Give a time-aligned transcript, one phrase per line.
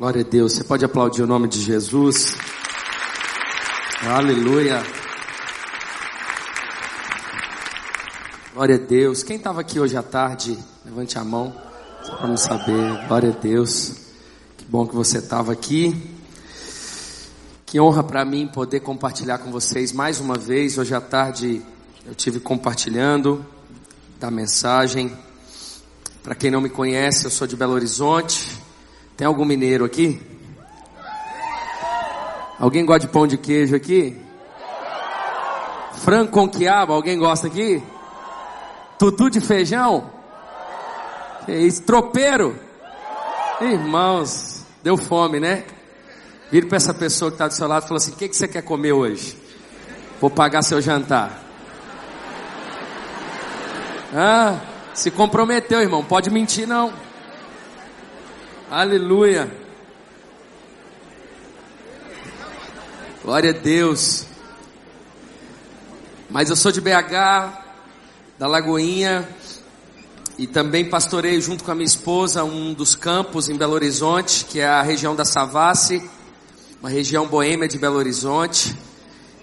[0.00, 0.54] Glória a Deus.
[0.54, 2.34] Você pode aplaudir o nome de Jesus.
[4.02, 4.82] Aleluia.
[8.54, 9.22] Glória a Deus.
[9.22, 10.58] Quem estava aqui hoje à tarde?
[10.86, 11.54] Levante a mão.
[12.16, 13.06] Para me saber.
[13.08, 13.92] Glória a Deus.
[14.56, 15.94] Que bom que você estava aqui.
[17.66, 20.78] Que honra para mim poder compartilhar com vocês mais uma vez.
[20.78, 21.60] Hoje à tarde
[22.06, 23.44] eu tive compartilhando
[24.18, 25.12] da mensagem.
[26.22, 28.59] Para quem não me conhece, eu sou de Belo Horizonte.
[29.20, 30.18] Tem algum mineiro aqui?
[32.58, 34.18] Alguém gosta de pão de queijo aqui?
[35.96, 37.82] Frango com quiabo, alguém gosta aqui?
[38.98, 40.10] Tutu de feijão?
[41.44, 41.82] Que isso?
[41.82, 42.58] Tropeiro?
[43.60, 45.66] Irmãos, deu fome, né?
[46.50, 48.34] Vira para essa pessoa que está do seu lado e fala assim: O que, que
[48.34, 49.36] você quer comer hoje?
[50.18, 51.38] Vou pagar seu jantar.
[54.14, 54.58] Ah,
[54.94, 56.02] se comprometeu, irmão.
[56.02, 57.09] Pode mentir, não.
[58.70, 59.50] Aleluia.
[63.20, 64.24] Glória a Deus.
[66.30, 67.50] Mas eu sou de BH,
[68.38, 69.28] da Lagoinha,
[70.38, 74.60] e também pastorei junto com a minha esposa um dos campos em Belo Horizonte, que
[74.60, 76.08] é a região da Savassi,
[76.80, 78.72] uma região boêmia de Belo Horizonte.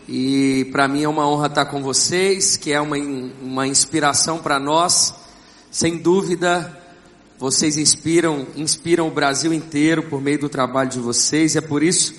[0.08, 4.58] E para mim é uma honra estar com vocês, que é uma, uma inspiração para
[4.58, 5.14] nós,
[5.70, 6.87] sem dúvida
[7.40, 11.84] vocês inspiram, inspiram o Brasil inteiro por meio do trabalho de vocês, e é por
[11.84, 12.14] isso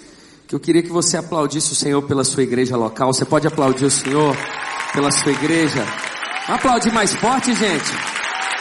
[0.47, 3.12] que eu queria que você aplaudisse o Senhor pela sua igreja local.
[3.12, 4.36] Você pode aplaudir o Senhor
[4.92, 5.84] pela sua igreja?
[6.46, 7.91] Aplaudir mais forte, gente.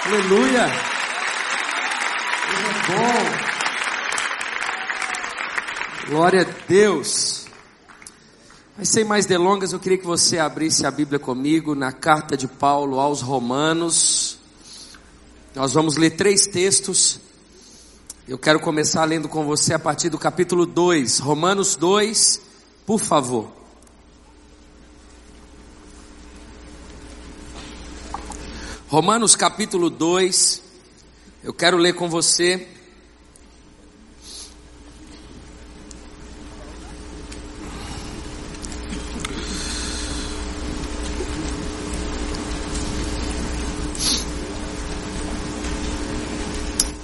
[0.05, 0.65] Aleluia.
[2.53, 3.47] É bom.
[6.09, 7.45] Glória a Deus.
[8.77, 12.47] Mas sem mais delongas, eu queria que você abrisse a Bíblia comigo na carta de
[12.47, 13.93] Paulo aos Romanos,
[15.57, 17.19] nós vamos ler três textos.
[18.27, 22.39] Eu quero começar lendo com você a partir do capítulo 2, Romanos 2,
[22.85, 23.51] por favor.
[28.87, 30.61] Romanos capítulo 2,
[31.43, 32.67] eu quero ler com você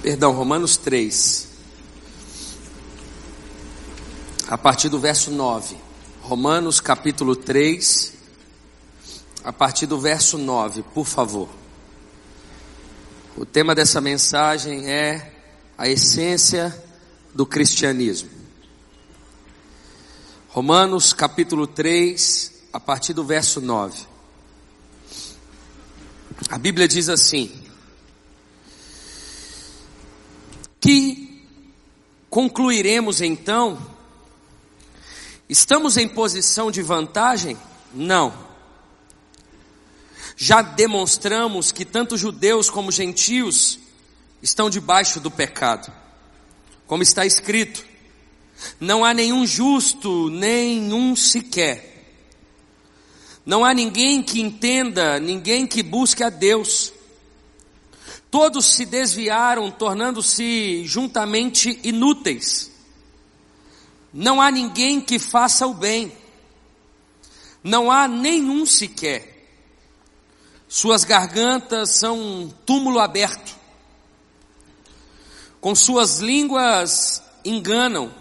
[0.04, 1.48] Perdão, Romanos 3.
[4.48, 5.78] A partir do verso 9.
[6.20, 8.12] Romanos capítulo 3,
[9.42, 11.48] a partir do verso 9, por favor.
[13.34, 15.32] O tema dessa mensagem é
[15.78, 16.84] a essência
[17.34, 18.28] do cristianismo.
[20.48, 24.06] Romanos capítulo 3, a partir do verso 9.
[26.50, 27.63] A Bíblia diz assim:
[30.84, 31.42] Que
[32.28, 33.78] concluiremos então?
[35.48, 37.56] Estamos em posição de vantagem?
[37.94, 38.34] Não.
[40.36, 43.78] Já demonstramos que tanto judeus como gentios
[44.42, 45.90] estão debaixo do pecado.
[46.86, 47.82] Como está escrito:
[48.78, 52.12] Não há nenhum justo, nenhum sequer.
[53.46, 56.92] Não há ninguém que entenda, ninguém que busque a Deus.
[58.34, 62.68] Todos se desviaram, tornando-se juntamente inúteis.
[64.12, 66.12] Não há ninguém que faça o bem.
[67.62, 69.46] Não há nenhum sequer.
[70.66, 73.56] Suas gargantas são um túmulo aberto.
[75.60, 78.12] Com suas línguas enganam.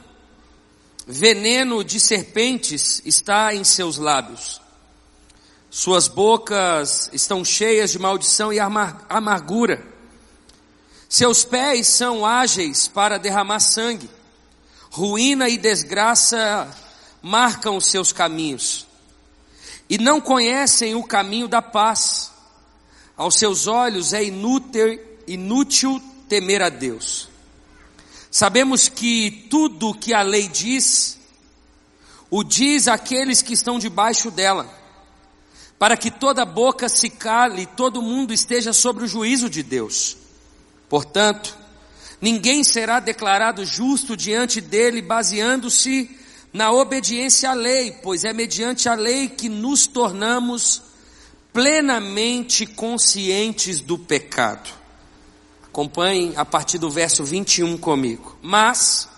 [1.08, 4.62] Veneno de serpentes está em seus lábios.
[5.72, 9.92] Suas bocas estão cheias de maldição e amargura.
[11.14, 14.10] Seus pés são ágeis para derramar sangue.
[14.90, 16.68] Ruína e desgraça
[17.22, 18.88] marcam os seus caminhos.
[19.88, 22.32] E não conhecem o caminho da paz.
[23.16, 27.30] Aos seus olhos é inútil, inútil temer a Deus.
[28.32, 31.20] Sabemos que tudo o que a lei diz,
[32.28, 34.68] o diz àqueles que estão debaixo dela,
[35.78, 40.23] para que toda boca se cale e todo mundo esteja sobre o juízo de Deus.
[40.94, 41.58] Portanto,
[42.22, 46.08] ninguém será declarado justo diante dele baseando-se
[46.54, 50.84] na obediência à lei, pois é mediante a lei que nos tornamos
[51.52, 54.70] plenamente conscientes do pecado.
[55.64, 58.38] Acompanhem a partir do verso 21 comigo.
[58.40, 59.10] Mas,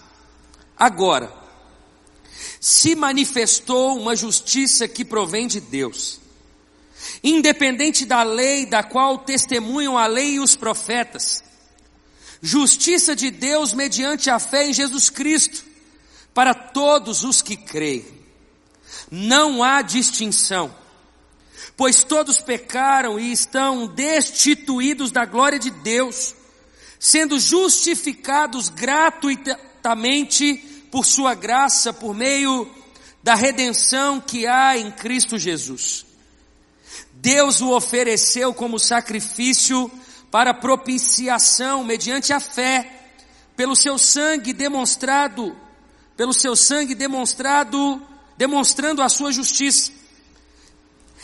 [0.78, 1.30] agora,
[2.58, 6.22] se manifestou uma justiça que provém de Deus,
[7.22, 11.44] independente da lei da qual testemunham a lei e os profetas,
[12.42, 15.64] justiça de Deus mediante a fé em Jesus Cristo,
[16.34, 18.06] para todos os que creem.
[19.10, 20.76] Não há distinção,
[21.78, 26.36] pois todos pecaram e estão destituídos da glória de Deus,
[27.00, 30.56] sendo justificados gratuitamente
[30.92, 32.70] por sua graça, por meio
[33.24, 36.06] da redenção que há em Cristo Jesus.
[37.14, 39.92] Deus o ofereceu como sacrifício
[40.32, 42.92] para propiciação mediante a fé,
[43.56, 45.56] pelo seu sangue demonstrado,
[46.18, 48.02] pelo seu sangue demonstrado,
[48.38, 49.92] demonstrando a sua justiça.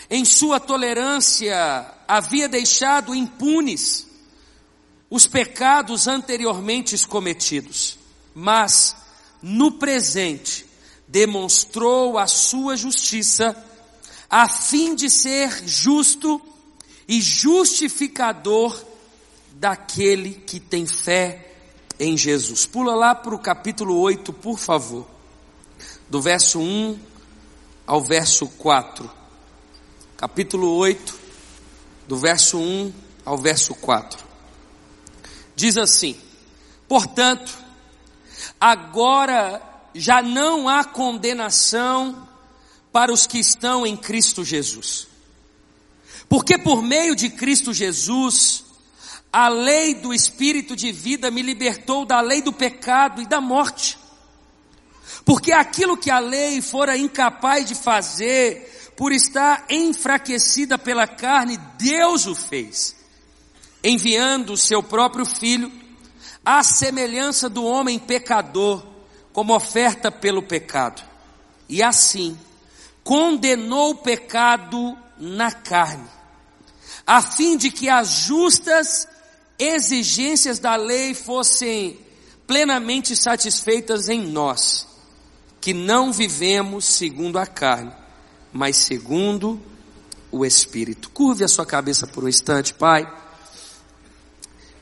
[0.10, 4.08] Em sua tolerância havia deixado impunes
[5.10, 7.98] os pecados anteriormente cometidos,
[8.34, 8.96] mas
[9.42, 10.66] no presente
[11.08, 13.56] demonstrou a sua justiça
[14.30, 16.42] a fim de ser justo
[17.06, 18.91] e justificador
[19.62, 21.54] daquele que tem fé
[22.00, 22.66] em Jesus.
[22.66, 25.06] Pula lá para o capítulo 8, por favor.
[26.10, 27.00] Do verso 1
[27.86, 29.08] ao verso 4.
[30.18, 31.20] Capítulo 8,
[32.08, 32.92] do verso 1
[33.24, 34.26] ao verso 4.
[35.56, 36.20] Diz assim:
[36.88, 37.56] Portanto,
[38.60, 39.62] agora
[39.94, 42.28] já não há condenação
[42.92, 45.08] para os que estão em Cristo Jesus.
[46.28, 48.71] Porque por meio de Cristo Jesus,
[49.32, 53.98] a lei do Espírito de vida me libertou da lei do pecado e da morte.
[55.24, 62.26] Porque aquilo que a lei fora incapaz de fazer, por estar enfraquecida pela carne, Deus
[62.26, 62.96] o fez,
[63.84, 65.72] enviando o seu próprio Filho,
[66.44, 68.86] à semelhança do homem pecador,
[69.32, 71.02] como oferta pelo pecado.
[71.70, 72.38] E assim,
[73.04, 76.10] condenou o pecado na carne,
[77.06, 79.08] a fim de que as justas
[79.62, 82.00] exigências da lei fossem
[82.48, 84.88] plenamente satisfeitas em nós,
[85.60, 87.92] que não vivemos segundo a carne,
[88.52, 89.62] mas segundo
[90.32, 91.10] o Espírito.
[91.12, 93.08] Curve a sua cabeça por um instante, Pai.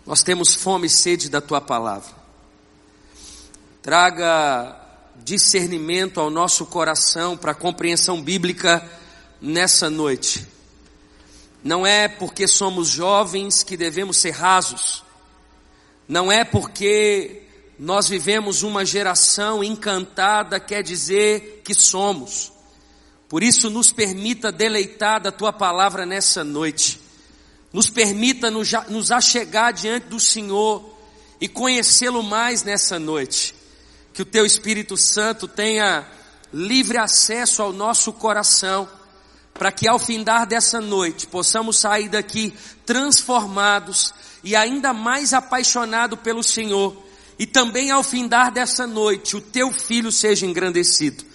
[0.05, 2.17] Nós temos fome e sede da tua palavra.
[3.81, 4.75] Traga
[5.17, 8.89] discernimento ao nosso coração para compreensão bíblica
[9.41, 10.58] nessa noite.
[11.63, 15.03] Não é porque somos jovens que devemos ser rasos.
[16.07, 17.43] Não é porque
[17.77, 22.51] nós vivemos uma geração encantada quer dizer que somos.
[23.27, 26.99] Por isso nos permita deleitar da tua palavra nessa noite.
[27.71, 30.97] Nos permita nos achegar diante do Senhor
[31.39, 33.53] e conhecê-lo mais nessa noite
[34.19, 36.05] que o teu Espírito Santo tenha
[36.51, 38.85] livre acesso ao nosso coração,
[39.59, 42.53] para que ao findar dessa noite possamos sair daqui
[42.85, 46.95] transformados e ainda mais apaixonados pelo Senhor,
[47.37, 51.25] e também ao findar dessa noite o teu filho seja engrandecido.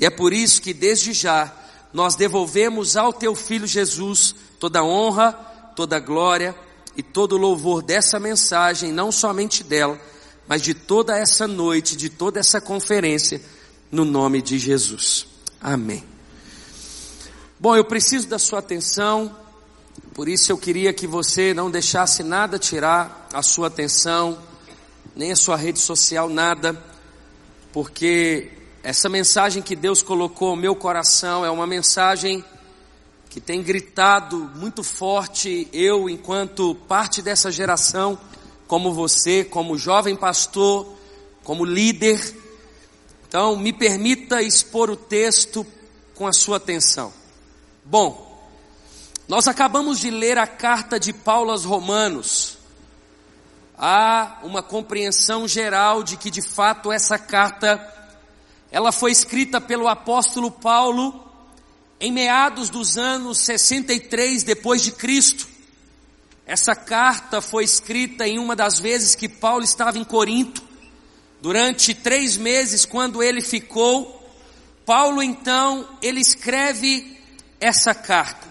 [0.00, 1.52] E é por isso que desde já
[1.92, 5.32] nós devolvemos ao teu filho Jesus toda a honra,
[5.76, 6.56] toda a glória
[6.96, 9.98] e todo o louvor dessa mensagem, não somente dela,
[10.48, 13.40] mas de toda essa noite, de toda essa conferência,
[13.92, 15.24] no nome de Jesus.
[15.60, 16.09] Amém.
[17.62, 19.36] Bom, eu preciso da sua atenção,
[20.14, 24.38] por isso eu queria que você não deixasse nada tirar a sua atenção,
[25.14, 26.82] nem a sua rede social, nada,
[27.70, 28.50] porque
[28.82, 32.42] essa mensagem que Deus colocou no meu coração é uma mensagem
[33.28, 38.18] que tem gritado muito forte, eu, enquanto parte dessa geração,
[38.66, 40.94] como você, como jovem pastor,
[41.44, 42.18] como líder.
[43.28, 45.66] Então, me permita expor o texto
[46.14, 47.19] com a sua atenção.
[47.84, 48.30] Bom,
[49.26, 52.58] nós acabamos de ler a carta de Paulo aos Romanos.
[53.76, 57.80] Há uma compreensão geral de que de fato essa carta
[58.70, 61.26] ela foi escrita pelo apóstolo Paulo
[61.98, 65.48] em meados dos anos 63 depois de Cristo.
[66.46, 70.62] Essa carta foi escrita em uma das vezes que Paulo estava em Corinto.
[71.40, 74.28] Durante três meses, quando ele ficou,
[74.84, 77.19] Paulo então, ele escreve
[77.60, 78.48] essa carta.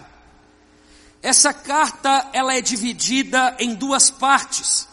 [1.22, 4.88] Essa carta, ela é dividida em duas partes.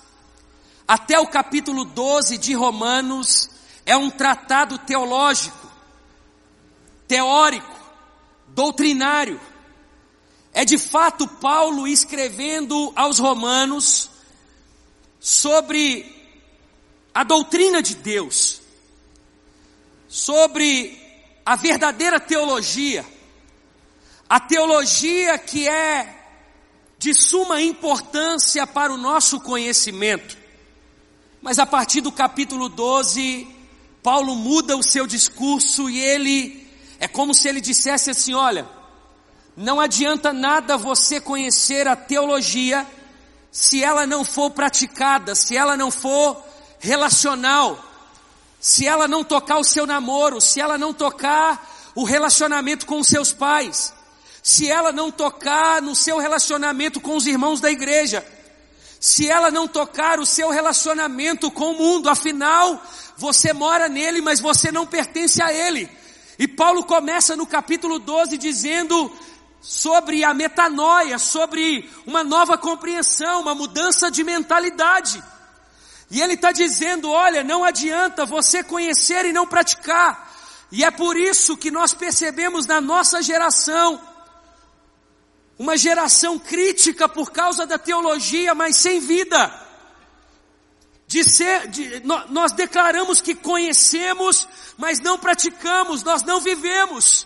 [0.87, 3.49] Até o capítulo 12 de Romanos
[3.85, 5.71] é um tratado teológico,
[7.07, 7.77] teórico,
[8.49, 9.39] doutrinário
[10.57, 14.09] é de fato Paulo escrevendo aos Romanos
[15.19, 16.03] sobre
[17.13, 18.59] a doutrina de Deus,
[20.07, 20.99] sobre
[21.45, 23.05] a verdadeira teologia,
[24.29, 26.15] a teologia que é
[26.97, 30.37] de suma importância para o nosso conhecimento.
[31.41, 33.47] Mas a partir do capítulo 12,
[34.01, 36.67] Paulo muda o seu discurso e ele
[36.99, 38.67] é como se ele dissesse assim: olha,
[39.55, 42.85] não adianta nada você conhecer a teologia
[43.51, 46.43] se ela não for praticada, se ela não for
[46.79, 47.83] relacional,
[48.59, 53.07] se ela não tocar o seu namoro, se ela não tocar o relacionamento com os
[53.07, 53.93] seus pais,
[54.47, 58.25] se ela não tocar no seu relacionamento com os irmãos da igreja,
[58.97, 62.81] se ela não tocar o seu relacionamento com o mundo, afinal,
[63.17, 65.89] você mora nele, mas você não pertence a ele.
[66.39, 69.11] E Paulo começa no capítulo 12 dizendo
[69.59, 75.21] sobre a metanoia, sobre uma nova compreensão, uma mudança de mentalidade.
[76.09, 80.25] E ele está dizendo: olha, não adianta você conhecer e não praticar.
[80.71, 84.15] E é por isso que nós percebemos na nossa geração
[85.57, 89.65] uma geração crítica por causa da teologia, mas sem vida.
[91.07, 94.47] De ser, de, nós declaramos que conhecemos,
[94.77, 97.25] mas não praticamos, nós não vivemos.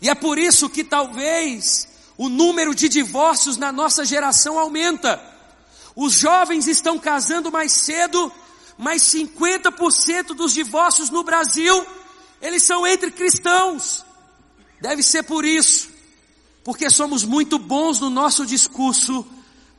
[0.00, 5.20] E é por isso que talvez o número de divórcios na nossa geração aumenta.
[5.94, 8.32] Os jovens estão casando mais cedo,
[8.78, 11.86] mas 50% dos divórcios no Brasil,
[12.40, 14.04] eles são entre cristãos.
[14.80, 15.91] Deve ser por isso
[16.64, 19.26] porque somos muito bons no nosso discurso,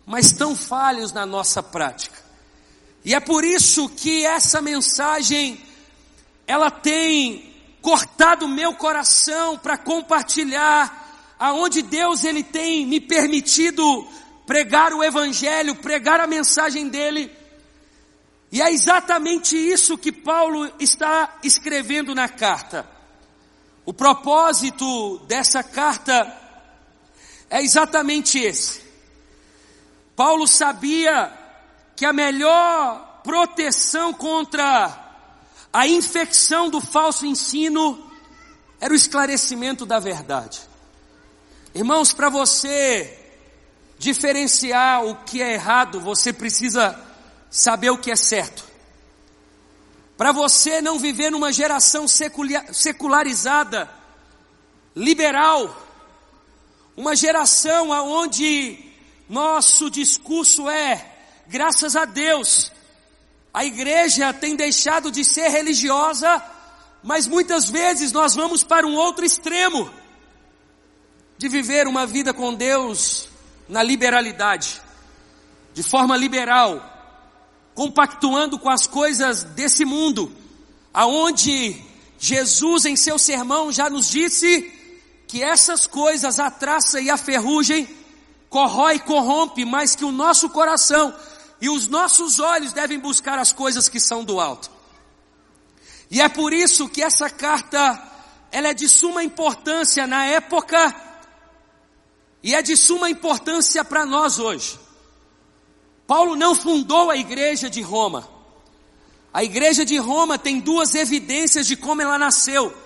[0.06, 2.22] mas tão falhos na nossa prática.
[3.06, 5.62] E é por isso que essa mensagem,
[6.48, 14.08] ela tem cortado meu coração para compartilhar aonde Deus ele tem me permitido
[14.46, 17.32] pregar o evangelho, pregar a mensagem dele.
[18.52, 22.88] E é exatamente isso que Paulo está escrevendo na carta.
[23.86, 26.43] O propósito dessa carta
[27.54, 28.82] é exatamente esse.
[30.16, 31.32] Paulo sabia
[31.96, 35.22] que a melhor proteção contra
[35.72, 38.12] a infecção do falso ensino
[38.82, 40.62] era o esclarecimento da verdade.
[41.76, 43.20] Irmãos, para você
[44.00, 47.00] diferenciar o que é errado, você precisa
[47.52, 48.66] saber o que é certo.
[50.18, 53.88] Para você não viver numa geração secularizada,
[54.96, 55.93] liberal,
[56.96, 58.78] uma geração onde
[59.28, 61.04] nosso discurso é,
[61.48, 62.72] graças a Deus,
[63.54, 66.44] a igreja tem deixado de ser religiosa,
[67.04, 69.90] mas muitas vezes nós vamos para um outro extremo
[71.38, 73.28] de viver uma vida com Deus
[73.68, 74.82] na liberalidade,
[75.74, 76.90] de forma liberal,
[77.74, 80.32] compactuando com as coisas desse mundo,
[80.94, 81.82] aonde
[82.20, 84.73] Jesus em seu sermão já nos disse
[85.34, 87.90] que essas coisas, a traça e a ferrugem,
[88.52, 91.12] corrói e corrompe, mas que o nosso coração
[91.60, 94.70] e os nossos olhos devem buscar as coisas que são do alto.
[96.12, 98.00] E é por isso que essa carta,
[98.52, 100.96] ela é de suma importância na época
[102.44, 104.80] e é de suma importância para nós hoje.
[106.06, 108.30] Paulo não fundou a igreja de Roma.
[109.34, 112.83] A igreja de Roma tem duas evidências de como ela nasceu.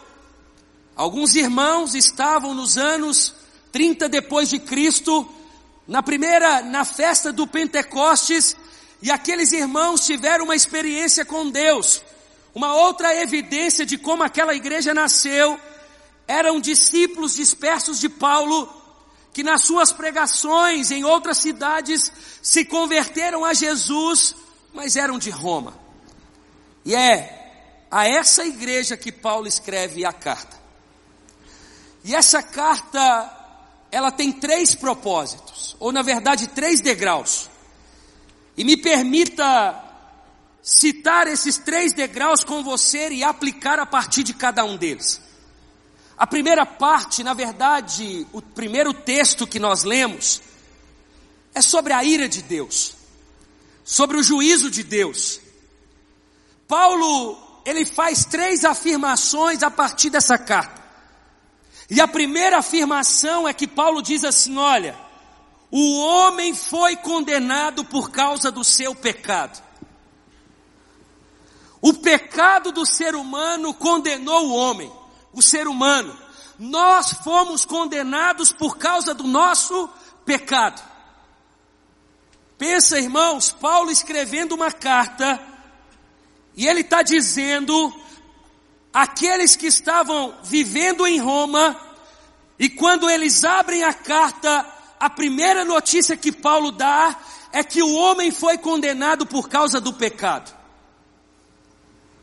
[0.97, 3.35] Alguns irmãos estavam nos anos
[3.71, 5.29] 30 depois de Cristo,
[5.87, 8.57] na primeira, na festa do Pentecostes,
[8.99, 12.01] e aqueles irmãos tiveram uma experiência com Deus.
[12.55, 15.59] Uma outra evidência de como aquela igreja nasceu,
[16.27, 18.67] eram discípulos dispersos de Paulo,
[19.31, 22.11] que nas suas pregações em outras cidades
[22.41, 24.35] se converteram a Jesus,
[24.73, 25.79] mas eram de Roma.
[26.83, 30.56] E é a essa igreja que Paulo escreve a carta.
[32.07, 33.29] E essa carta,
[33.91, 37.49] ela tem três propósitos, ou na verdade três degraus.
[38.55, 39.83] E me permita
[40.63, 45.21] citar esses três degraus com você e aplicar a partir de cada um deles.
[46.17, 50.41] A primeira parte, na verdade, o primeiro texto que nós lemos,
[51.53, 52.95] é sobre a ira de Deus,
[53.83, 55.41] sobre o juízo de Deus.
[56.69, 60.76] Paulo, ele faz três afirmações a partir dessa carta.
[61.89, 64.97] E a primeira afirmação é que Paulo diz assim: olha,
[65.71, 69.61] o homem foi condenado por causa do seu pecado.
[71.81, 74.91] O pecado do ser humano condenou o homem,
[75.31, 76.17] o ser humano.
[76.57, 79.89] Nós fomos condenados por causa do nosso
[80.25, 80.81] pecado.
[82.57, 85.39] Pensa, irmãos, Paulo escrevendo uma carta,
[86.55, 87.93] e ele está dizendo
[88.97, 91.79] aqueles que estavam vivendo em Roma,
[92.57, 94.65] e quando eles abrem a carta,
[94.99, 97.15] a primeira notícia que Paulo dá
[97.51, 100.51] é que o homem foi condenado por causa do pecado.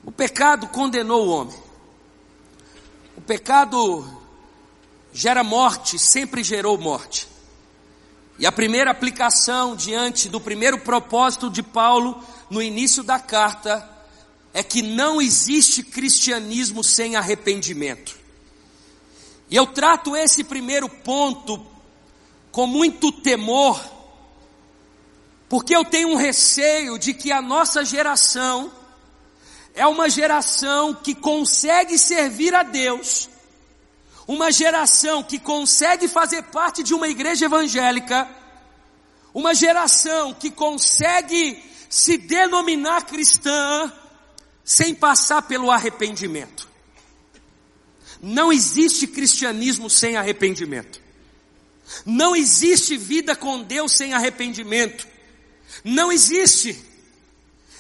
[0.04, 1.62] O pecado condenou o homem.
[3.16, 4.04] O pecado
[5.12, 7.28] gera morte, sempre gerou morte.
[8.37, 13.94] E a primeira aplicação diante do primeiro propósito de Paulo no início da carta
[14.55, 18.17] é que não existe cristianismo sem arrependimento.
[19.51, 21.67] E eu trato esse primeiro ponto
[22.53, 23.85] com muito temor,
[25.49, 28.73] porque eu tenho um receio de que a nossa geração
[29.75, 33.29] é uma geração que consegue servir a Deus,
[34.25, 38.29] uma geração que consegue fazer parte de uma igreja evangélica,
[39.35, 43.93] uma geração que consegue se denominar cristã
[44.64, 46.68] sem passar pelo arrependimento.
[48.21, 51.00] Não existe cristianismo sem arrependimento.
[52.06, 55.06] Não existe vida com Deus sem arrependimento.
[55.85, 56.83] Não existe.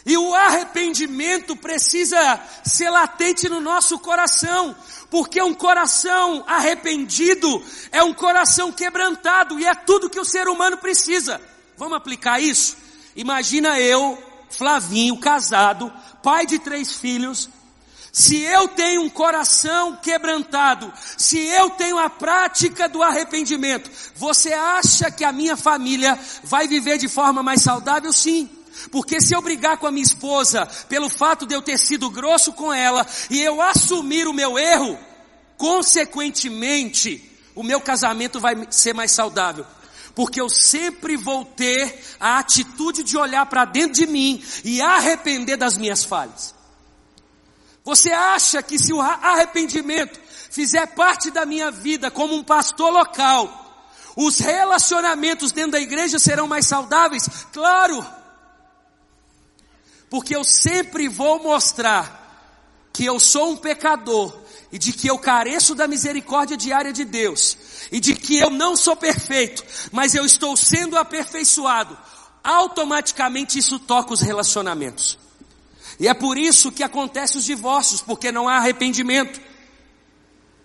[0.04, 4.76] E o arrependimento precisa ser latente no nosso coração,
[5.10, 10.76] porque um coração arrependido é um coração quebrantado e é tudo que o ser humano
[10.76, 11.40] precisa.
[11.78, 12.76] Vamos aplicar isso?
[13.16, 14.22] Imagina eu,
[14.56, 15.92] Flavinho, casado,
[16.22, 17.48] pai de três filhos,
[18.14, 25.10] se eu tenho um coração quebrantado, se eu tenho a prática do arrependimento, você acha
[25.10, 28.12] que a minha família vai viver de forma mais saudável?
[28.12, 28.48] Sim.
[28.92, 32.52] Porque se eu brigar com a minha esposa pelo fato de eu ter sido grosso
[32.52, 34.96] com ela e eu assumir o meu erro,
[35.56, 37.20] consequentemente,
[37.52, 39.66] o meu casamento vai ser mais saudável.
[40.14, 45.56] Porque eu sempre vou ter a atitude de olhar para dentro de mim e arrepender
[45.56, 46.54] das minhas falhas.
[47.84, 50.18] Você acha que se o arrependimento
[50.50, 53.60] fizer parte da minha vida como um pastor local,
[54.16, 57.28] os relacionamentos dentro da igreja serão mais saudáveis?
[57.52, 58.06] Claro!
[60.08, 62.22] Porque eu sempre vou mostrar
[62.92, 64.32] que eu sou um pecador
[64.70, 67.58] e de que eu careço da misericórdia diária de Deus
[67.90, 71.96] e de que eu não sou perfeito, mas eu estou sendo aperfeiçoado.
[72.42, 75.18] Automaticamente isso toca os relacionamentos.
[75.98, 79.40] E é por isso que acontecem os divórcios, porque não há arrependimento.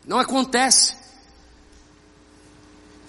[0.05, 0.97] Não acontece.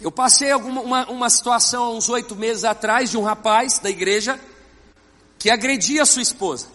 [0.00, 3.90] Eu passei alguma, uma, uma situação há uns oito meses atrás de um rapaz da
[3.90, 4.40] igreja
[5.38, 6.68] que agredia a sua esposa.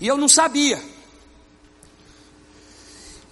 [0.00, 0.82] E eu não sabia.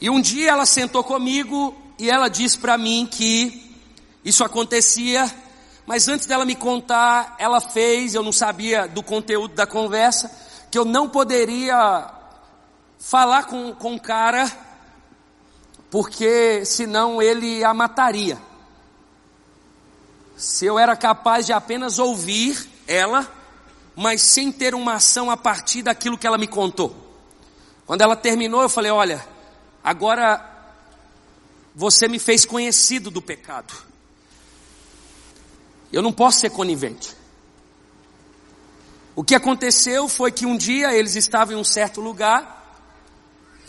[0.00, 3.74] E um dia ela sentou comigo e ela disse para mim que
[4.24, 5.32] isso acontecia
[5.88, 10.30] mas antes dela me contar, ela fez, eu não sabia do conteúdo da conversa,
[10.70, 12.10] que eu não poderia
[12.98, 14.52] falar com, com o cara,
[15.90, 18.36] porque senão ele a mataria.
[20.36, 23.26] Se eu era capaz de apenas ouvir ela,
[23.96, 26.94] mas sem ter uma ação a partir daquilo que ela me contou.
[27.86, 29.26] Quando ela terminou, eu falei: Olha,
[29.82, 30.57] agora
[31.78, 33.72] você me fez conhecido do pecado.
[35.92, 37.14] Eu não posso ser conivente.
[39.14, 42.82] O que aconteceu foi que um dia eles estavam em um certo lugar,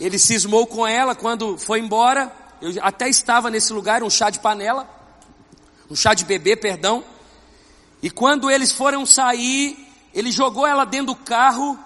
[0.00, 4.40] ele cismou com ela quando foi embora, eu até estava nesse lugar, um chá de
[4.40, 4.90] panela,
[5.88, 7.04] um chá de bebê, perdão,
[8.02, 11.78] e quando eles foram sair, ele jogou ela dentro do carro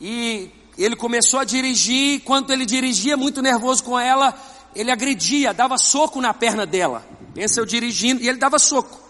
[0.00, 4.36] e ele começou a dirigir, quando ele dirigia muito nervoso com ela,
[4.76, 7.04] ele agredia, dava soco na perna dela.
[7.34, 9.00] Pensa eu dirigindo e ele dava soco.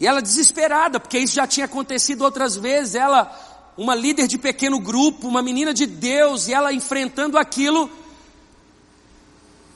[0.00, 3.30] E ela desesperada, porque isso já tinha acontecido outras vezes, ela,
[3.76, 7.90] uma líder de pequeno grupo, uma menina de Deus, e ela enfrentando aquilo.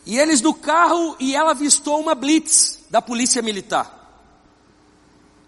[0.05, 3.99] E eles no carro, e ela avistou uma blitz da polícia militar.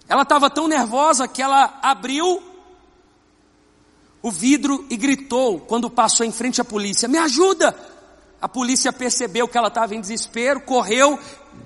[0.08, 2.42] Ela estava tão nervosa que ela abriu
[4.22, 7.91] o vidro e gritou quando passou em frente à polícia: Me ajuda!
[8.42, 11.16] A polícia percebeu que ela estava em desespero, correu,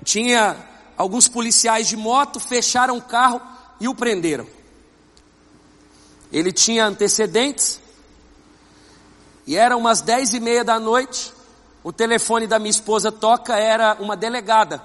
[0.03, 0.55] tinha
[0.95, 3.41] alguns policiais de moto fecharam o carro
[3.79, 4.45] e o prenderam.
[6.31, 7.81] Ele tinha antecedentes,
[9.47, 11.33] e era umas dez e meia da noite,
[11.83, 14.79] o telefone da minha esposa toca, era uma delegada,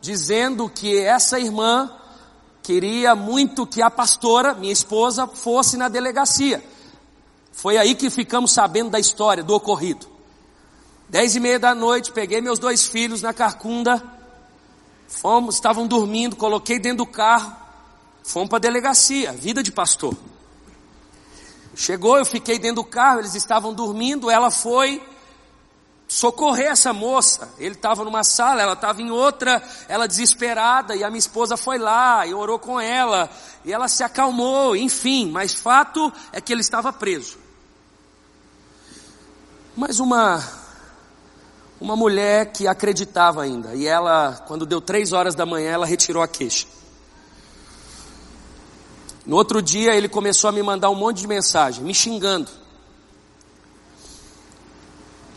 [0.00, 1.92] dizendo que essa irmã
[2.62, 6.64] queria muito que a pastora, minha esposa, fosse na delegacia.
[7.52, 10.17] Foi aí que ficamos sabendo da história, do ocorrido.
[11.08, 14.02] Dez e meia da noite, peguei meus dois filhos na carcunda,
[15.08, 17.56] Fomos, estavam dormindo, coloquei dentro do carro,
[18.22, 20.14] fomos para a delegacia, vida de pastor.
[21.74, 25.02] Chegou, eu fiquei dentro do carro, eles estavam dormindo, ela foi,
[26.06, 27.50] socorrer essa moça.
[27.58, 31.78] Ele estava numa sala, ela estava em outra, ela desesperada, e a minha esposa foi
[31.78, 33.30] lá e orou com ela,
[33.64, 37.38] e ela se acalmou, enfim, mas fato é que ele estava preso.
[39.74, 40.44] Mas uma,
[41.80, 46.22] uma mulher que acreditava ainda, e ela, quando deu três horas da manhã, ela retirou
[46.22, 46.66] a queixa.
[49.24, 52.50] No outro dia ele começou a me mandar um monte de mensagem, me xingando.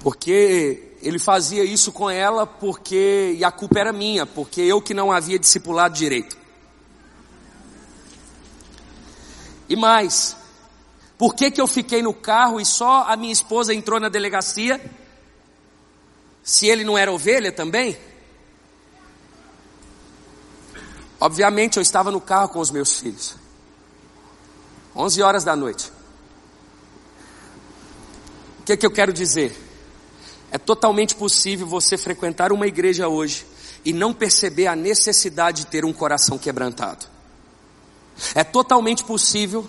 [0.02, 4.94] Porque ele fazia isso com ela porque, e a culpa era minha, porque eu que
[4.94, 6.38] não havia discipulado direito.
[9.68, 10.38] E mais,
[11.18, 14.82] por que que eu fiquei no carro e só a minha esposa entrou na delegacia?
[16.52, 17.98] Se ele não era ovelha também?
[21.18, 23.38] Obviamente eu estava no carro com os meus filhos.
[24.94, 25.90] 11 horas da noite.
[28.60, 29.58] O que que eu quero dizer?
[30.52, 33.46] É totalmente possível você frequentar uma igreja hoje
[33.86, 37.06] e não perceber a necessidade de ter um coração quebrantado.
[38.36, 39.66] É totalmente possível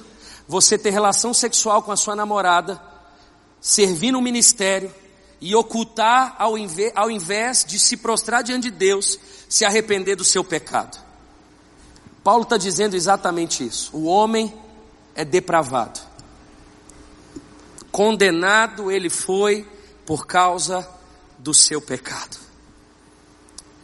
[0.49, 2.83] você ter relação sexual com a sua namorada,
[3.61, 4.92] servir no ministério
[5.42, 10.22] e ocultar ao invés, ao invés de se prostrar diante de Deus, se arrepender do
[10.22, 10.96] seu pecado.
[12.22, 13.90] Paulo está dizendo exatamente isso.
[13.92, 14.55] O homem
[15.16, 15.98] é depravado.
[17.90, 19.68] Condenado ele foi
[20.07, 20.88] por causa
[21.37, 22.38] do seu pecado.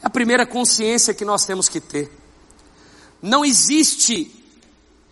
[0.00, 2.08] É a primeira consciência que nós temos que ter.
[3.20, 4.37] Não existe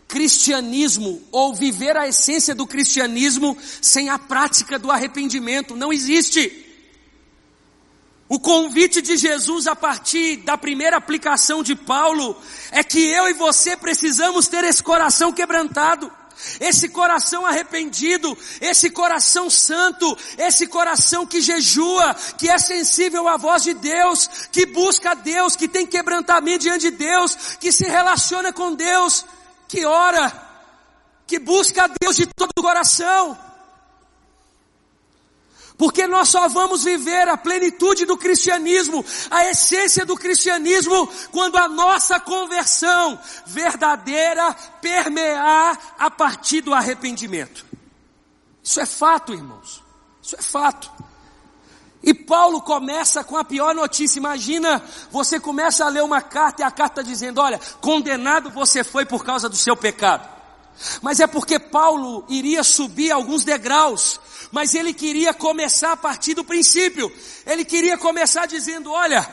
[0.09, 5.77] cristianismo ou viver a essência do cristianismo sem a prática do arrependimento.
[5.77, 6.65] Não existe.
[8.29, 12.37] O convite de Jesus a partir da primeira aplicação de Paulo
[12.73, 16.11] é que eu e você precisamos ter esse coração quebrantado
[16.61, 23.63] esse coração arrependido, esse coração santo, esse coração que jejua, que é sensível à voz
[23.63, 28.75] de Deus, que busca Deus, que tem quebrantamento diante de Deus, que se relaciona com
[28.75, 29.25] Deus,
[29.69, 30.33] que ora,
[31.27, 33.39] que busca a Deus de todo o coração.
[35.79, 41.69] Porque nós só vamos viver a plenitude do cristianismo, a essência do cristianismo, quando a
[41.69, 47.67] nossa conversão verdadeira permear a partir do arrependimento.
[48.63, 49.83] Isso é fato, irmãos.
[50.23, 50.91] Isso é fato.
[52.07, 54.19] E Paulo começa com a pior notícia.
[54.19, 59.05] Imagina, você começa a ler uma carta e a carta dizendo: olha, condenado você foi
[59.05, 60.37] por causa do seu pecado.
[61.03, 66.45] Mas é porque Paulo iria subir alguns degraus mas ele queria começar a partir do
[66.45, 67.13] princípio.
[67.45, 69.27] Ele queria começar dizendo: olha,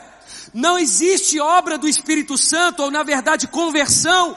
[0.52, 4.36] não existe obra do Espírito Santo, ou na verdade conversão,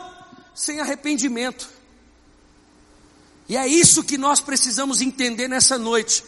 [0.53, 1.69] sem arrependimento.
[3.49, 6.23] E é isso que nós precisamos entender nessa noite.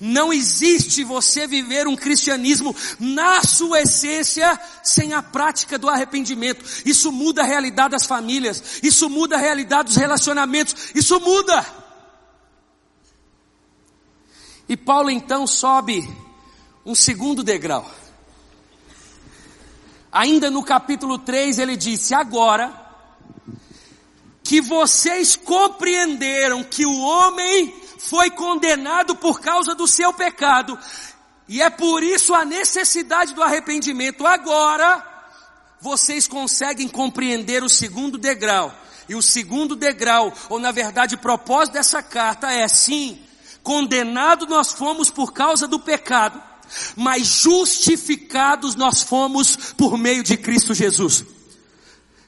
[0.00, 6.64] Não existe você viver um cristianismo na sua essência sem a prática do arrependimento.
[6.84, 11.64] Isso muda a realidade das famílias, isso muda a realidade dos relacionamentos, isso muda.
[14.68, 16.08] E Paulo então sobe
[16.84, 17.90] um segundo degrau.
[20.10, 22.82] Ainda no capítulo 3 ele disse: Agora
[24.42, 27.74] que vocês compreenderam que o homem
[28.08, 30.78] foi condenado por causa do seu pecado,
[31.48, 34.26] e é por isso a necessidade do arrependimento.
[34.26, 35.04] Agora,
[35.80, 38.74] vocês conseguem compreender o segundo degrau.
[39.06, 43.22] E o segundo degrau, ou na verdade o propósito dessa carta é sim,
[43.64, 46.40] Condenados nós fomos por causa do pecado,
[46.94, 51.24] mas justificados nós fomos por meio de Cristo Jesus.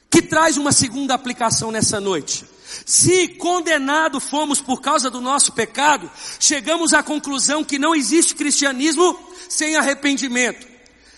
[0.09, 2.43] Que traz uma segunda aplicação nessa noite.
[2.85, 6.09] Se condenado fomos por causa do nosso pecado,
[6.39, 9.17] chegamos à conclusão que não existe cristianismo
[9.49, 10.67] sem arrependimento.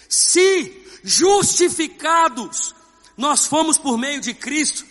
[0.07, 2.73] Se justificados
[3.15, 4.85] nós fomos por meio de Cristo,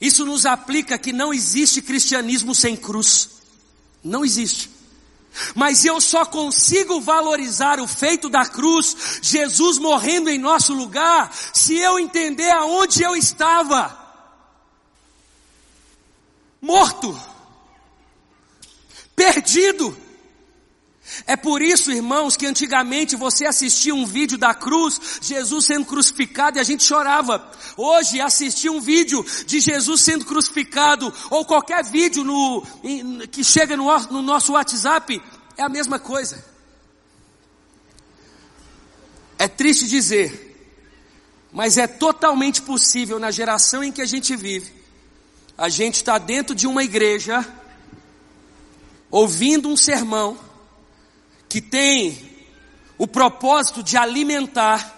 [0.00, 3.30] isso nos aplica que não existe cristianismo sem cruz.
[4.02, 4.68] Não existe.
[5.54, 11.76] Mas eu só consigo valorizar o feito da cruz, Jesus morrendo em nosso lugar, se
[11.78, 14.01] eu entender aonde eu estava.
[16.62, 17.20] Morto.
[19.16, 19.96] Perdido.
[21.26, 26.56] É por isso, irmãos, que antigamente você assistia um vídeo da cruz, Jesus sendo crucificado
[26.56, 27.50] e a gente chorava.
[27.76, 32.62] Hoje assistir um vídeo de Jesus sendo crucificado ou qualquer vídeo no,
[33.30, 35.20] que chega no, no nosso WhatsApp
[35.56, 36.42] é a mesma coisa.
[39.36, 40.56] É triste dizer,
[41.52, 44.81] mas é totalmente possível na geração em que a gente vive.
[45.62, 47.48] A gente está dentro de uma igreja,
[49.08, 50.36] ouvindo um sermão
[51.48, 52.36] que tem
[52.98, 54.92] o propósito de alimentar,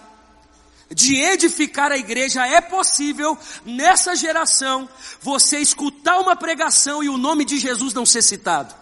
[0.89, 4.89] de edificar a igreja, é possível nessa geração
[5.21, 8.73] você escutar uma pregação e o nome de Jesus não ser citado.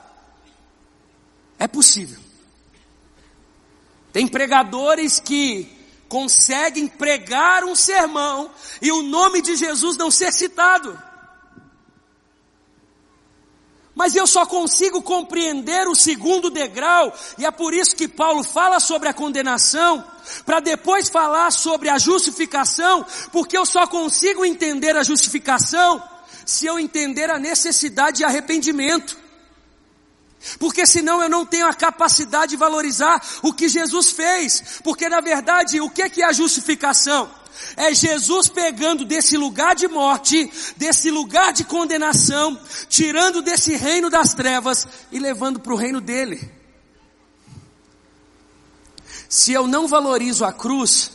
[1.59, 2.21] É possível.
[4.13, 5.69] Tem pregadores que
[6.07, 8.49] conseguem pregar um sermão
[8.81, 10.97] e o nome de Jesus não ser citado.
[13.95, 18.79] Mas eu só consigo compreender o segundo degrau, e é por isso que Paulo fala
[18.79, 20.03] sobre a condenação,
[20.45, 26.01] para depois falar sobre a justificação, porque eu só consigo entender a justificação
[26.45, 29.17] se eu entender a necessidade de arrependimento.
[30.59, 34.81] Porque senão eu não tenho a capacidade de valorizar o que Jesus fez.
[34.83, 37.29] Porque na verdade, o que é a justificação?
[37.75, 44.33] É Jesus pegando desse lugar de morte, desse lugar de condenação, tirando desse reino das
[44.33, 46.51] trevas e levando para o reino dele.
[49.29, 51.11] Se eu não valorizo a cruz,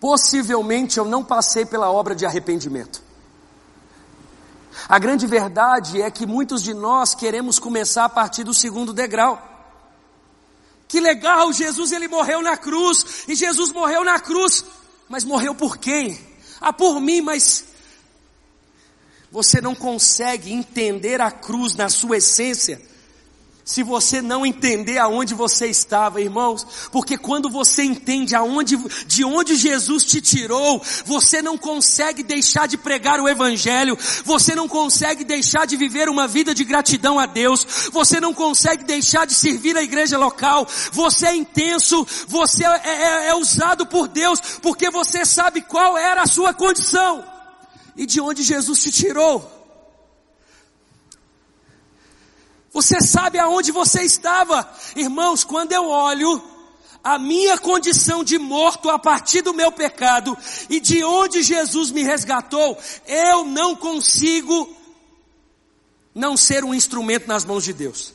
[0.00, 3.02] possivelmente eu não passei pela obra de arrependimento.
[4.88, 9.53] A grande verdade é que muitos de nós queremos começar a partir do segundo degrau.
[10.94, 14.64] Que legal, Jesus ele morreu na cruz, e Jesus morreu na cruz,
[15.08, 16.16] mas morreu por quem?
[16.60, 17.64] Ah, por mim, mas
[19.28, 22.80] você não consegue entender a cruz na sua essência
[23.64, 29.56] se você não entender aonde você estava, irmãos, porque quando você entende aonde, de onde
[29.56, 35.66] Jesus te tirou, você não consegue deixar de pregar o Evangelho, você não consegue deixar
[35.66, 39.82] de viver uma vida de gratidão a Deus, você não consegue deixar de servir a
[39.82, 45.62] igreja local, você é intenso, você é, é, é usado por Deus, porque você sabe
[45.62, 47.24] qual era a sua condição
[47.96, 49.53] e de onde Jesus te tirou.
[52.74, 54.68] Você sabe aonde você estava.
[54.96, 56.42] Irmãos, quando eu olho
[57.04, 60.36] a minha condição de morto a partir do meu pecado
[60.68, 64.76] e de onde Jesus me resgatou, eu não consigo
[66.12, 68.12] não ser um instrumento nas mãos de Deus.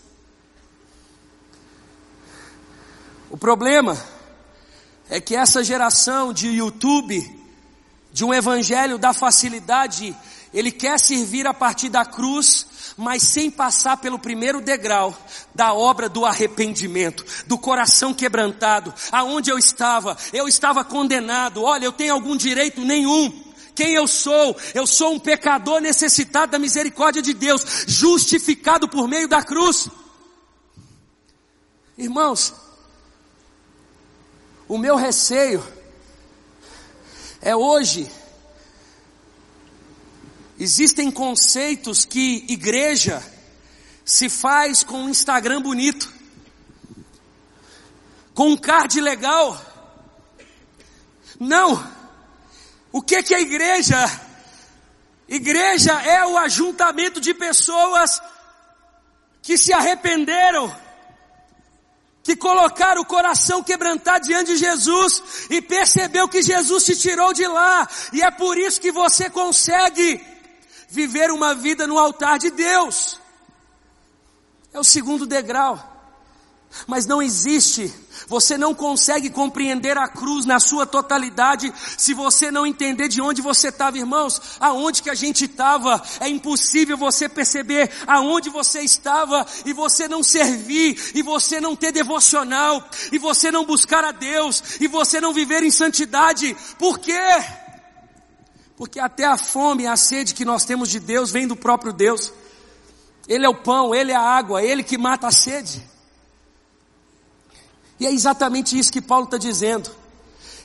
[3.30, 3.98] O problema
[5.10, 7.48] é que essa geração de YouTube,
[8.12, 10.14] de um evangelho da facilidade,
[10.54, 12.66] ele quer servir a partir da cruz,
[12.98, 15.16] mas sem passar pelo primeiro degrau
[15.54, 21.92] da obra do arrependimento, do coração quebrantado, aonde eu estava, eu estava condenado, olha, eu
[21.92, 23.32] tenho algum direito nenhum,
[23.76, 29.28] quem eu sou, eu sou um pecador necessitado da misericórdia de Deus, justificado por meio
[29.28, 29.88] da cruz.
[31.98, 32.54] Irmãos,
[34.68, 35.66] o meu receio
[37.42, 38.12] é hoje
[40.60, 43.24] Existem conceitos que igreja
[44.04, 46.12] se faz com um Instagram bonito,
[48.34, 49.58] com um card legal.
[51.40, 51.82] Não.
[52.92, 54.22] O que que é igreja?
[55.30, 58.22] Igreja é o ajuntamento de pessoas
[59.42, 60.76] que se arrependeram,
[62.22, 67.48] que colocaram o coração quebrantado diante de Jesus e percebeu que Jesus te tirou de
[67.48, 70.39] lá, e é por isso que você consegue
[70.90, 73.20] viver uma vida no altar de Deus.
[74.74, 75.88] É o segundo degrau.
[76.86, 77.92] Mas não existe,
[78.28, 83.42] você não consegue compreender a cruz na sua totalidade se você não entender de onde
[83.42, 84.40] você estava, irmãos.
[84.60, 90.22] Aonde que a gente estava, é impossível você perceber aonde você estava e você não
[90.22, 95.34] servir, e você não ter devocional, e você não buscar a Deus, e você não
[95.34, 96.56] viver em santidade.
[96.78, 97.20] Por quê?
[98.80, 101.92] Porque até a fome e a sede que nós temos de Deus vem do próprio
[101.92, 102.32] Deus.
[103.28, 105.84] Ele é o pão, Ele é a água, Ele que mata a sede.
[108.00, 109.92] E é exatamente isso que Paulo está dizendo.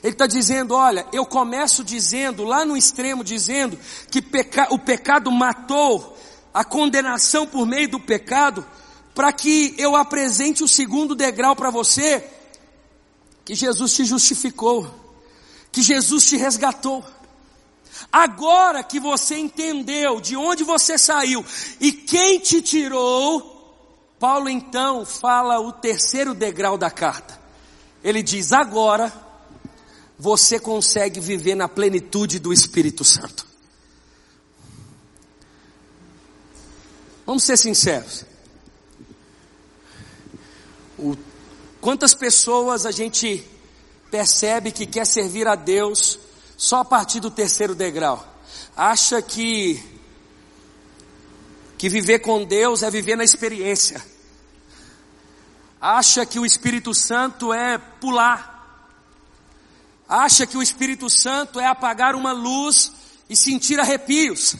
[0.01, 3.77] Ele está dizendo, olha, eu começo dizendo, lá no extremo, dizendo
[4.09, 6.17] que peca, o pecado matou
[6.53, 8.65] a condenação por meio do pecado,
[9.13, 12.25] para que eu apresente o segundo degrau para você,
[13.43, 14.89] que Jesus te justificou,
[15.69, 17.03] que Jesus te resgatou.
[18.15, 21.45] Agora que você entendeu de onde você saiu
[21.81, 27.37] e quem te tirou, Paulo então fala o terceiro degrau da carta.
[28.01, 29.11] Ele diz: agora
[30.17, 33.45] você consegue viver na plenitude do Espírito Santo.
[37.25, 38.23] Vamos ser sinceros.
[40.97, 41.17] O,
[41.81, 43.45] quantas pessoas a gente
[44.09, 46.23] percebe que quer servir a Deus
[46.57, 48.25] só a partir do terceiro degrau.
[48.75, 49.83] Acha que
[51.77, 54.03] que viver com Deus é viver na experiência.
[55.79, 58.89] acha que o Espírito Santo é pular,
[60.07, 62.91] acha que o Espírito Santo é apagar uma luz
[63.29, 64.55] e sentir arrepios.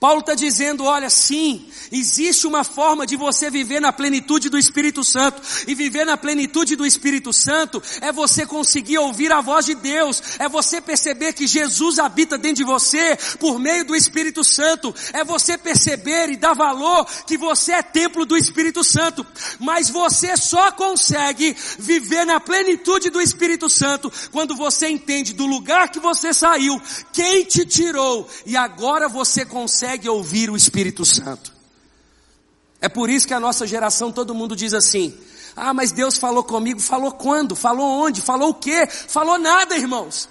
[0.00, 5.04] Paulo está dizendo: olha, sim, existe uma forma de você viver na plenitude do Espírito
[5.04, 5.40] Santo.
[5.66, 10.22] E viver na plenitude do Espírito Santo é você conseguir ouvir a voz de Deus,
[10.38, 15.24] é você perceber que Jesus habita dentro de você por meio do Espírito Santo, é
[15.24, 19.26] você perceber e dar valor que você é templo do Espírito Santo.
[19.58, 25.90] Mas você só consegue viver na plenitude do Espírito Santo quando você entende do lugar
[25.90, 26.80] que você saiu,
[27.12, 31.52] quem te tirou, e agora você consegue consegue ouvir o Espírito Santo.
[32.80, 35.14] É por isso que a nossa geração todo mundo diz assim:
[35.54, 37.54] "Ah, mas Deus falou comigo, falou quando?
[37.54, 38.22] Falou onde?
[38.22, 38.86] Falou o quê?
[38.86, 40.26] Falou nada, irmãos."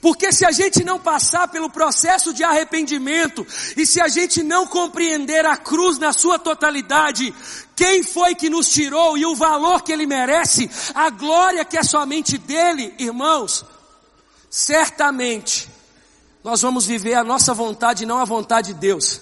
[0.00, 3.44] Porque se a gente não passar pelo processo de arrependimento
[3.76, 7.34] e se a gente não compreender a cruz na sua totalidade,
[7.74, 11.82] quem foi que nos tirou e o valor que ele merece, a glória que é
[11.82, 13.64] somente dele, irmãos,
[14.48, 15.75] certamente
[16.46, 19.20] nós vamos viver a nossa vontade e não a vontade de Deus.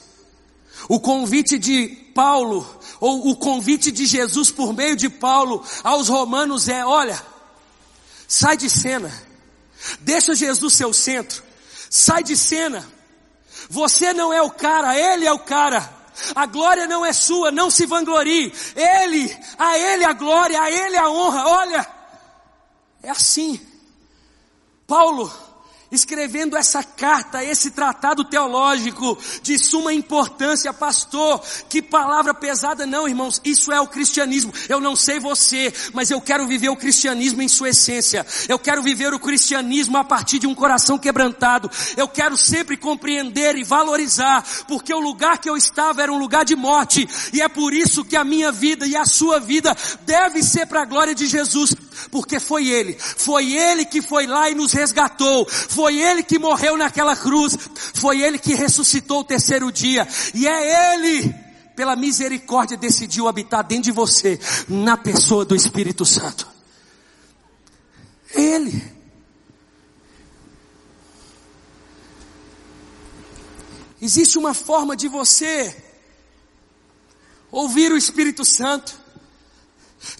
[0.91, 2.69] O convite de Paulo,
[3.01, 7.19] ou o convite de Jesus por meio de Paulo aos romanos é, olha,
[8.29, 9.11] sai de cena,
[10.01, 11.43] deixa Jesus seu centro,
[11.89, 12.87] sai de cena,
[13.71, 15.91] você não é o cara, Ele é o cara,
[16.35, 20.97] a glória não é sua, não se vanglorie, Ele, a Ele a glória, a Ele
[20.99, 21.89] a honra, olha,
[23.03, 23.59] é assim,
[24.87, 25.33] Paulo,
[25.95, 33.41] escrevendo essa carta, esse tratado teológico de suma importância, pastor, que palavra pesada não, irmãos,
[33.45, 34.53] isso é o cristianismo.
[34.69, 38.27] Eu não sei você, mas eu quero viver o cristianismo em sua essência.
[38.49, 41.71] Eu quero viver o cristianismo a partir de um coração quebrantado.
[41.97, 46.45] Eu quero sempre compreender e valorizar, porque o lugar que eu estava era um lugar
[46.45, 50.43] de morte, e é por isso que a minha vida e a sua vida deve
[50.43, 51.75] ser para a glória de Jesus,
[52.11, 56.77] porque foi Ele, foi Ele que foi lá e nos resgatou, foi Ele que morreu
[56.77, 57.57] naquela cruz,
[57.95, 61.35] foi Ele que ressuscitou o terceiro dia, e é Ele,
[61.77, 66.47] pela misericórdia, decidiu habitar dentro de você, na pessoa do Espírito Santo.
[68.35, 68.95] É Ele.
[74.01, 75.75] Existe uma forma de você
[77.51, 79.04] ouvir o Espírito Santo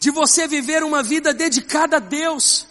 [0.01, 2.67] de você viver uma vida dedicada a Deus,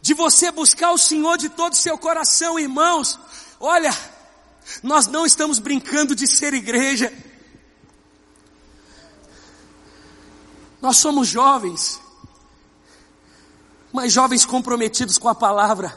[0.00, 3.18] de você buscar o Senhor de todo o seu coração, irmãos.
[3.60, 3.96] Olha,
[4.82, 7.12] nós não estamos brincando de ser igreja.
[10.80, 12.00] Nós somos jovens,
[13.92, 15.96] mas jovens comprometidos com a palavra.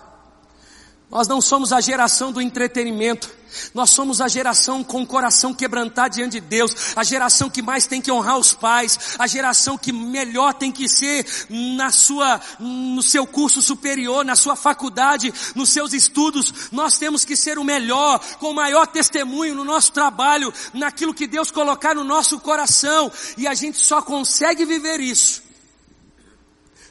[1.10, 3.35] Nós não somos a geração do entretenimento.
[3.73, 7.87] Nós somos a geração com o coração quebrantado diante de Deus, a geração que mais
[7.87, 13.01] tem que honrar os pais, a geração que melhor tem que ser na sua, no
[13.01, 16.69] seu curso superior, na sua faculdade, nos seus estudos.
[16.71, 21.27] Nós temos que ser o melhor, com o maior testemunho no nosso trabalho, naquilo que
[21.27, 23.11] Deus colocar no nosso coração.
[23.37, 25.43] E a gente só consegue viver isso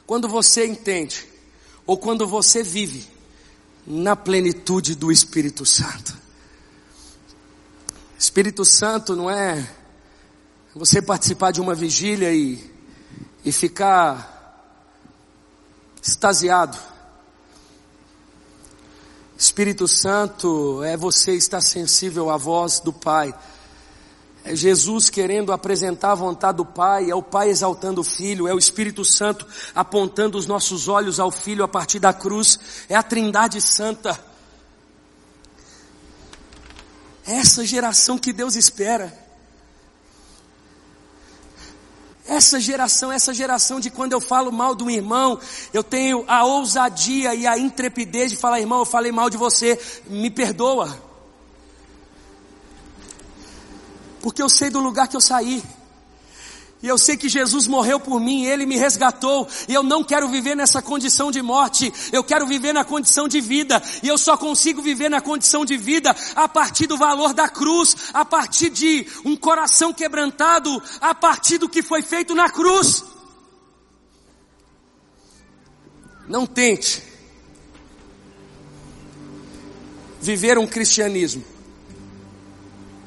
[0.06, 1.26] quando você entende,
[1.86, 3.06] ou quando você vive
[3.86, 6.23] na plenitude do Espírito Santo.
[8.24, 9.70] Espírito Santo não é
[10.74, 12.58] você participar de uma vigília e,
[13.44, 14.64] e ficar
[16.02, 16.78] extasiado.
[19.36, 23.34] Espírito Santo é você estar sensível à voz do Pai.
[24.42, 28.54] É Jesus querendo apresentar a vontade do Pai, é o Pai exaltando o Filho, é
[28.54, 32.58] o Espírito Santo apontando os nossos olhos ao Filho a partir da cruz,
[32.88, 34.18] é a Trindade Santa.
[37.26, 39.24] Essa geração que Deus espera.
[42.26, 45.38] Essa geração, essa geração de quando eu falo mal de um irmão,
[45.72, 49.78] eu tenho a ousadia e a intrepidez de falar, irmão, eu falei mal de você,
[50.06, 50.98] me perdoa.
[54.22, 55.62] Porque eu sei do lugar que eu saí.
[56.84, 60.28] E eu sei que Jesus morreu por mim, Ele me resgatou, e eu não quero
[60.28, 64.36] viver nessa condição de morte, eu quero viver na condição de vida, e eu só
[64.36, 69.06] consigo viver na condição de vida a partir do valor da cruz, a partir de
[69.24, 73.02] um coração quebrantado, a partir do que foi feito na cruz.
[76.28, 77.02] Não tente
[80.20, 81.42] viver um cristianismo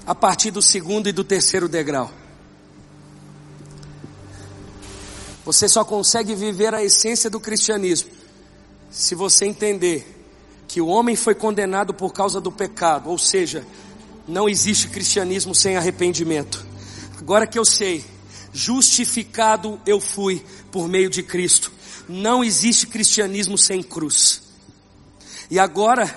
[0.04, 2.16] a partir do segundo e do terceiro degrau.
[5.48, 8.10] Você só consegue viver a essência do cristianismo
[8.91, 10.06] se você entender
[10.68, 13.66] que o homem foi condenado por causa do pecado, ou seja,
[14.28, 16.66] não existe cristianismo sem arrependimento.
[17.18, 18.04] Agora que eu sei,
[18.52, 21.72] justificado eu fui por meio de Cristo.
[22.10, 24.41] Não existe cristianismo sem cruz.
[25.50, 26.08] E agora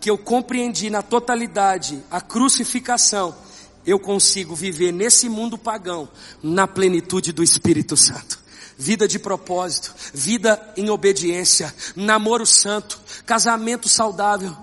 [0.00, 3.36] que eu compreendi na totalidade a crucificação,
[3.84, 6.08] eu consigo viver nesse mundo pagão
[6.42, 8.47] na plenitude do Espírito Santo.
[8.78, 14.56] Vida de propósito, vida em obediência, namoro santo, casamento saudável.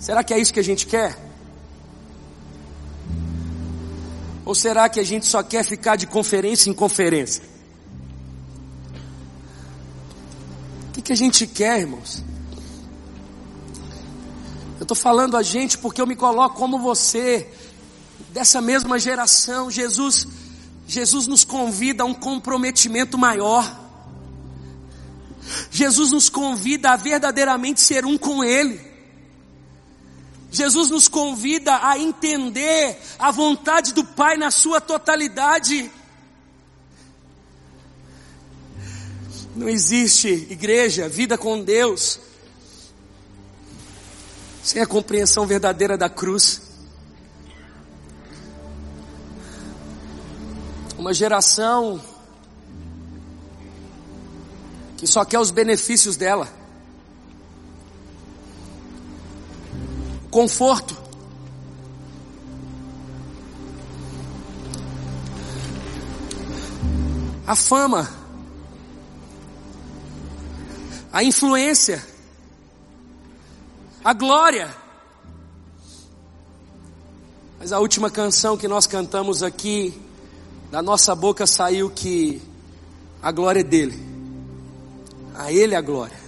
[0.00, 1.16] Será que é isso que a gente quer?
[4.44, 7.44] Ou será que a gente só quer ficar de conferência em conferência?
[10.88, 12.24] O que, que a gente quer, irmãos?
[14.80, 17.48] Eu estou falando a gente porque eu me coloco como você,
[18.30, 19.70] dessa mesma geração.
[19.70, 20.26] Jesus,
[20.90, 23.78] Jesus nos convida a um comprometimento maior.
[25.70, 28.80] Jesus nos convida a verdadeiramente ser um com Ele.
[30.50, 35.88] Jesus nos convida a entender a vontade do Pai na sua totalidade.
[39.54, 42.18] Não existe igreja, vida com Deus,
[44.60, 46.69] sem a compreensão verdadeira da cruz.
[51.00, 52.00] Uma geração
[54.98, 56.46] que só quer os benefícios dela.
[60.30, 60.96] Conforto.
[67.46, 68.08] A fama.
[71.12, 72.04] A influência
[74.04, 74.74] a glória.
[77.58, 80.09] Mas a última canção que nós cantamos aqui,
[80.70, 82.40] da nossa boca saiu que
[83.20, 83.98] a glória é dele.
[85.34, 86.18] A ele a glória.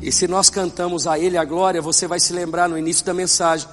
[0.00, 3.12] E se nós cantamos a ele a glória, você vai se lembrar no início da
[3.12, 3.68] mensagem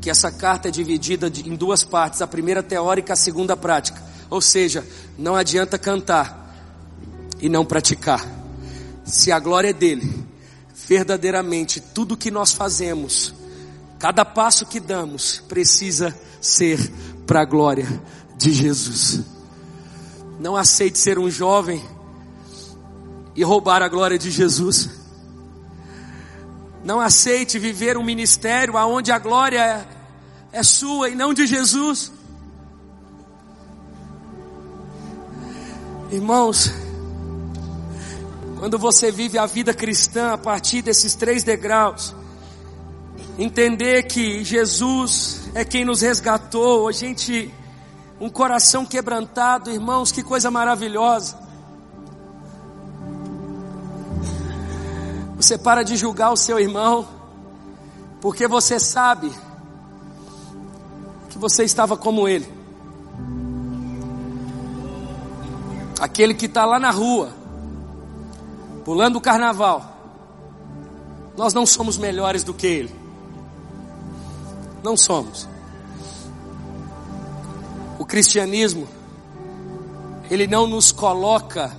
[0.00, 4.02] que essa carta é dividida em duas partes, a primeira teórica, a segunda prática.
[4.30, 4.86] Ou seja,
[5.18, 6.56] não adianta cantar
[7.40, 8.26] e não praticar.
[9.04, 10.24] Se a glória é dele,
[10.86, 13.34] verdadeiramente tudo que nós fazemos,
[13.98, 16.78] cada passo que damos, precisa ser
[17.26, 17.86] para a glória
[18.42, 19.20] de Jesus.
[20.38, 21.82] Não aceite ser um jovem
[23.34, 24.90] e roubar a glória de Jesus.
[26.84, 29.86] Não aceite viver um ministério aonde a glória
[30.52, 32.12] é sua e não de Jesus.
[36.10, 36.70] Irmãos,
[38.58, 42.14] quando você vive a vida cristã a partir desses três degraus,
[43.38, 47.52] entender que Jesus é quem nos resgatou, a gente,
[48.22, 51.36] um coração quebrantado, irmãos, que coisa maravilhosa.
[55.36, 57.08] Você para de julgar o seu irmão,
[58.20, 59.28] porque você sabe
[61.30, 62.48] que você estava como ele.
[65.98, 67.32] Aquele que está lá na rua,
[68.84, 69.96] pulando o carnaval,
[71.36, 72.94] nós não somos melhores do que ele.
[74.80, 75.48] Não somos.
[78.02, 78.88] O cristianismo,
[80.28, 81.70] ele não nos coloca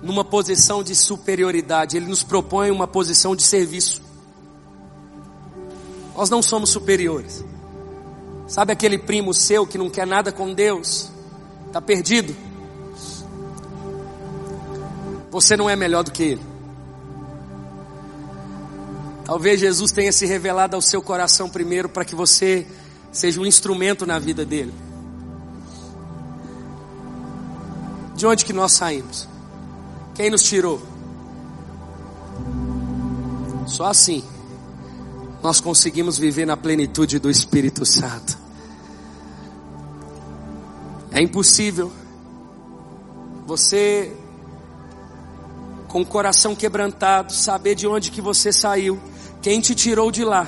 [0.00, 4.00] numa posição de superioridade, ele nos propõe uma posição de serviço.
[6.16, 7.44] Nós não somos superiores.
[8.46, 11.10] Sabe aquele primo seu que não quer nada com Deus?
[11.66, 12.32] Está perdido?
[15.32, 16.42] Você não é melhor do que ele.
[19.24, 22.64] Talvez Jesus tenha se revelado ao seu coração primeiro para que você
[23.10, 24.89] seja um instrumento na vida dele.
[28.20, 29.26] De onde que nós saímos?
[30.14, 30.78] Quem nos tirou?
[33.66, 34.22] Só assim
[35.42, 38.36] nós conseguimos viver na plenitude do Espírito Santo.
[41.10, 41.90] É impossível
[43.46, 44.14] você
[45.88, 49.00] com o coração quebrantado, saber de onde que você saiu,
[49.40, 50.46] quem te tirou de lá.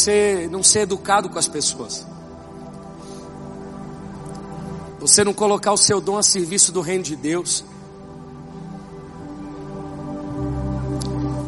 [0.00, 2.06] Você não ser educado com as pessoas.
[4.98, 7.62] Você não colocar o seu dom a serviço do reino de Deus.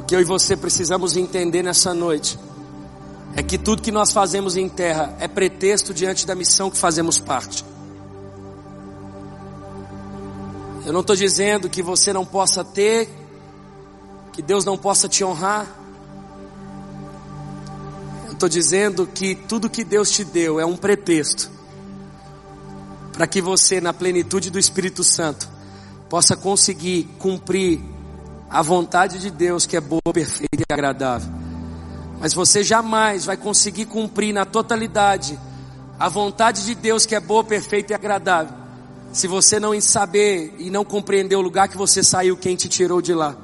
[0.07, 2.39] Que eu e você precisamos entender nessa noite
[3.35, 7.19] é que tudo que nós fazemos em terra é pretexto diante da missão que fazemos
[7.19, 7.65] parte.
[10.85, 13.09] Eu não estou dizendo que você não possa ter,
[14.31, 15.82] que Deus não possa te honrar.
[18.43, 21.49] Estou dizendo que tudo que Deus te deu é um pretexto
[23.13, 25.49] para que você, na plenitude do Espírito Santo,
[26.09, 27.81] possa conseguir cumprir
[28.51, 31.33] a vontade de Deus que é boa, perfeita e agradável.
[32.19, 35.39] Mas você jamais vai conseguir cumprir na totalidade
[35.97, 38.57] a vontade de Deus que é boa, perfeita e agradável.
[39.13, 43.01] Se você não saber e não compreender o lugar que você saiu, quem te tirou
[43.01, 43.37] de lá.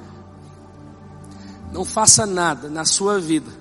[1.73, 3.58] Não faça nada na sua vida,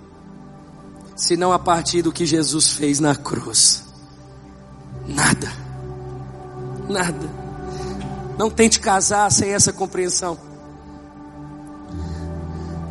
[1.17, 3.83] senão a partir do que Jesus fez na cruz.
[5.07, 5.51] Nada.
[6.87, 7.29] Nada.
[8.37, 10.37] Não tente casar sem essa compreensão.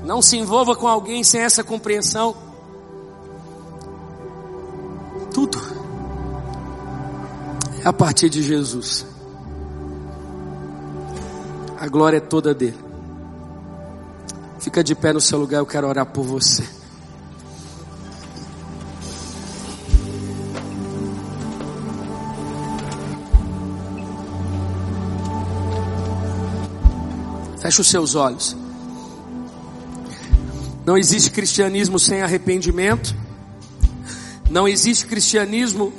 [0.04, 2.36] Não se envolva com alguém sem essa compreensão.
[5.32, 5.58] Tudo
[7.84, 9.06] é a partir de Jesus.
[11.78, 12.78] A glória é toda dele.
[14.58, 16.75] Fica de pé no seu lugar, eu quero orar por você.
[27.66, 28.56] Feche os seus olhos.
[30.84, 33.12] Não existe cristianismo sem arrependimento.
[34.48, 35.92] Não existe cristianismo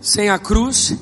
[0.00, 0.96] sem a cruz.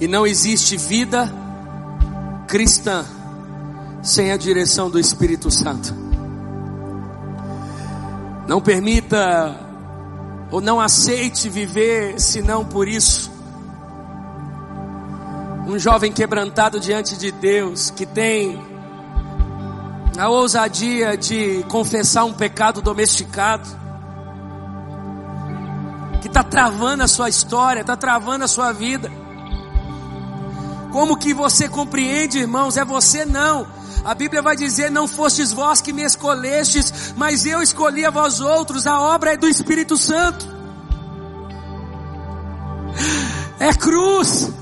[0.00, 1.28] E não existe vida
[2.46, 3.04] cristã
[4.00, 5.92] sem a direção do Espírito Santo.
[8.46, 9.58] Não permita
[10.52, 13.31] ou não aceite viver senão por isso.
[15.72, 18.62] Um jovem quebrantado diante de Deus, que tem
[20.18, 23.66] a ousadia de confessar um pecado domesticado,
[26.20, 29.10] que está travando a sua história, está travando a sua vida.
[30.92, 32.76] Como que você compreende, irmãos?
[32.76, 33.66] É você não.
[34.04, 38.40] A Bíblia vai dizer: Não fostes vós que me escolhestes, mas eu escolhi a vós
[38.40, 38.86] outros.
[38.86, 40.46] A obra é do Espírito Santo.
[43.58, 44.52] É cruz.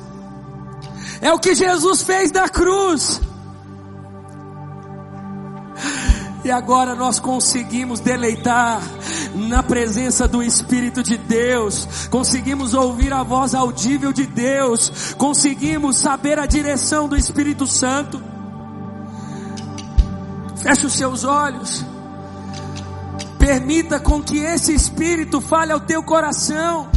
[1.20, 3.20] É o que Jesus fez na cruz.
[6.42, 8.80] E agora nós conseguimos deleitar
[9.34, 16.38] na presença do Espírito de Deus, conseguimos ouvir a voz audível de Deus, conseguimos saber
[16.38, 18.22] a direção do Espírito Santo.
[20.56, 21.84] Feche os seus olhos.
[23.38, 26.88] Permita com que esse Espírito fale ao teu coração.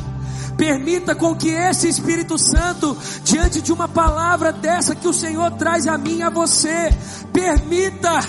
[0.64, 5.86] Permita com que esse Espírito Santo, diante de uma palavra dessa que o Senhor traz
[5.88, 6.90] a mim e a você,
[7.34, 8.22] permita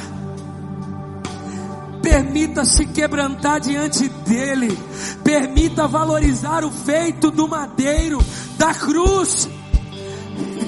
[2.02, 4.76] Permita se quebrantar diante dele.
[5.22, 8.18] Permita valorizar o feito do madeiro,
[8.58, 9.48] da cruz.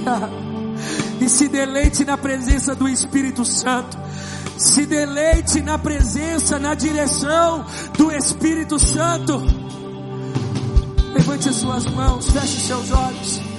[1.21, 3.99] e se deleite na presença do Espírito Santo.
[4.57, 7.67] Se deleite na presença, na direção
[7.99, 9.66] do Espírito Santo.
[11.17, 13.56] Levante as suas mãos, feche seus olhos.